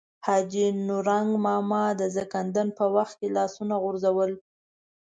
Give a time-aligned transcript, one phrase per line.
[0.25, 4.31] حاجي نورنګ ماما د ځنکدن په وخت کې لاسونه غورځول.